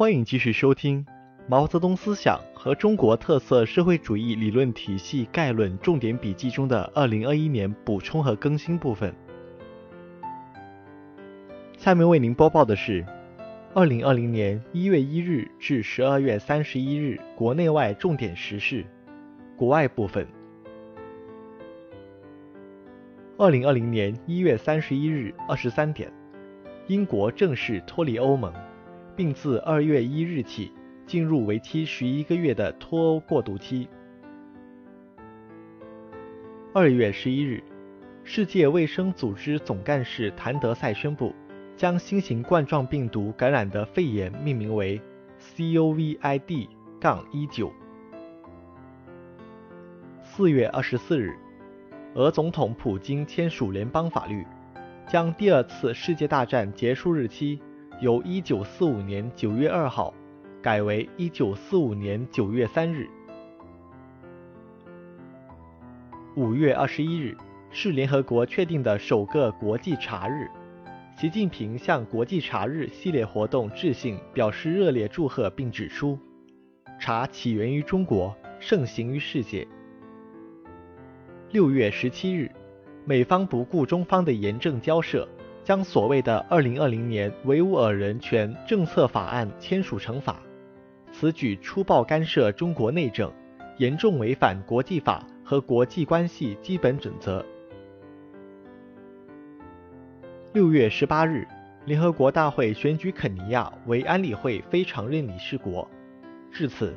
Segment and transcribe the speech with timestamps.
[0.00, 1.04] 欢迎继续收听
[1.46, 9.14] 《毛泽东思想和中国特色社会主义理论体系概论重点笔记》中的二零二一年补充和更新部分。
[11.76, 13.04] 下面为您播报的是
[13.74, 18.82] 二零二零年一月一日至十二月三十一日国内外重点时事。
[19.54, 20.26] 国外部分。
[23.36, 26.10] 二零二零年一月三十一日二十三点，
[26.86, 28.50] 英国正式脱离欧盟。
[29.20, 30.72] 并自二月一日起
[31.04, 33.86] 进入为期十一个月的脱欧过渡期。
[36.72, 37.62] 二月十一日，
[38.24, 41.34] 世界卫生组织总干事谭德赛宣布，
[41.76, 44.98] 将新型冠状病毒感染的肺炎命名为
[45.54, 47.70] COVID-19。
[50.22, 51.36] 四月二十四日，
[52.14, 54.46] 俄总统普京签署联邦法律，
[55.06, 57.60] 将第二次世界大战结束日期。
[58.00, 60.14] 由一九四五年九月二号
[60.62, 63.06] 改为一九四五年九月三日。
[66.34, 67.36] 五月二十一日
[67.70, 70.48] 是联合国确定的首个国际茶日，
[71.14, 76.18] 习近平向国际茶日系列活动致信，表示热烈祝贺，并指出，
[76.98, 79.68] 茶起源于中国，盛行于世界。
[81.50, 82.50] 六月十七日，
[83.04, 85.28] 美方不顾中方的严正交涉。
[85.62, 90.42] 将所谓的“二零二零年维吾尔人权政策法案”签署成法，
[91.12, 93.30] 此举粗暴干涉中国内政，
[93.76, 97.44] 严重违反国际法和国际关系基本准则。
[100.52, 101.46] 六月十八日，
[101.84, 105.86] 联合国大会选举肯尼亚为安理会非常任理事国。
[106.50, 106.92] 至此，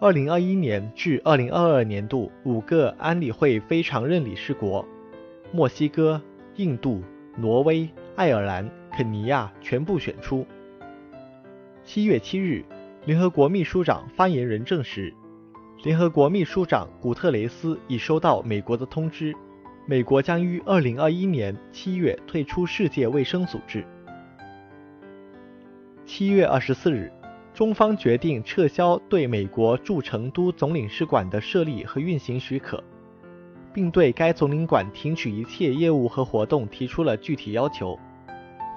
[0.00, 4.84] 二零二一年至二零二二年度五个安理会非常任理事国——
[5.50, 6.20] 墨西哥、
[6.56, 7.02] 印度、
[7.36, 7.88] 挪威。
[8.18, 10.44] 爱尔兰、肯尼亚全部选出。
[11.84, 12.64] 七月七日，
[13.06, 15.14] 联合国秘书长发言人证实，
[15.84, 19.32] 联合国秘书长古特雷斯已收到美国的通知，
[19.86, 23.86] 美国将于二零二一年七月退出世界卫生组织。
[26.04, 27.12] 七月二十四日，
[27.54, 32.82] 中方决定撤销对美国驻成都总领事馆的设立和运行许可，
[33.72, 37.96] 并对该总领馆停止一切业务和活动提出了具体要求。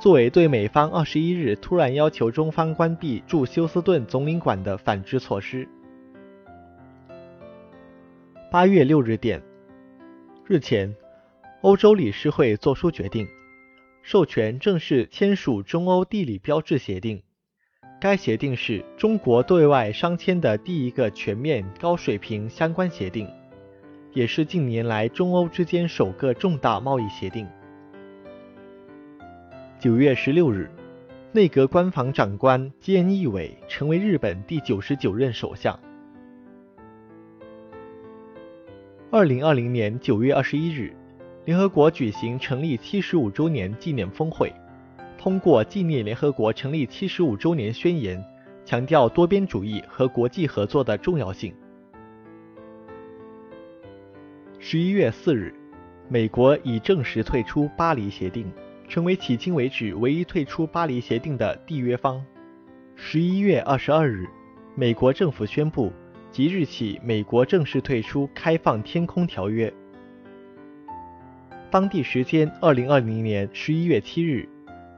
[0.02, 5.70] 作为对美方二十一日突然要求中方关闭驻休斯顿总领馆的反制措施。
[8.50, 9.40] 八月六日电，
[10.48, 10.92] 日前，
[11.62, 13.28] 欧洲理事会作出决定，
[14.02, 17.22] 授权正式签署中欧地理标志协定。
[18.00, 23.30] 该协定是中国对外商签的第一个全面高水平相关协定，
[24.14, 27.48] 也是近年来中欧之间首个重大贸易协定。
[29.82, 30.70] 九月十六日，
[31.32, 35.80] 内阁官房长官菅义伟成为日本第九十九任首相。
[39.10, 40.94] 二零二零年九月二十一日，
[41.46, 44.54] 联合国举行成立七十五周年纪念峰会，
[45.18, 48.24] 通过纪念联合国成立七十五周年宣言，
[48.64, 51.52] 强调多边主义和国际合作的重要性。
[54.60, 55.52] 十一月四日，
[56.08, 58.46] 美国已正式退出巴黎协定。
[58.92, 62.22] 成为迄今为止唯一退出巴黎协定的缔约方。
[62.94, 64.28] 十一月二十二日，
[64.76, 65.94] 美国政府宣布，
[66.30, 69.74] 即日起，美国正式退出开放天空条约。
[71.70, 74.46] 当地时间二零二零年十一月七日，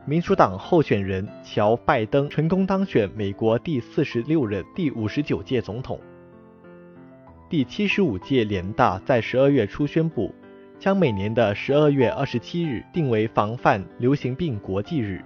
[0.07, 6.01] 民主党候选人乔·拜登成功当选美国第四十六任、第五十九届总统。
[7.47, 10.33] 第七十五届联大在十二月初宣布。
[10.83, 15.23] 将每年的十二月二十七日定为防范流行病国际日。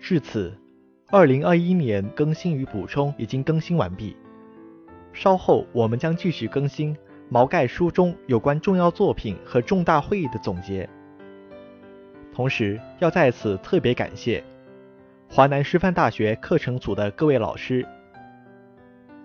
[0.00, 0.50] 至此，
[1.10, 4.16] 二零二一年更新与补充已经更新完毕。
[5.12, 6.96] 稍后我们将继续更新
[7.28, 10.88] 毛概书中有关重要作品和重大会议的总结。
[12.32, 14.42] 同时，要在此特别感谢
[15.28, 17.86] 华南师范大学课程组的各位老师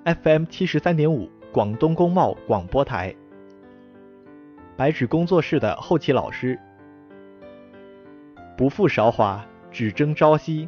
[0.03, 3.15] ，FM 七十三点五广东工贸广播台。
[4.75, 6.59] 白纸工作室的后期老师，
[8.57, 10.67] 不负韶华，只争朝夕，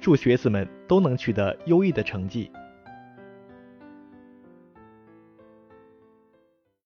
[0.00, 2.50] 祝学子们都能取得优异的成绩。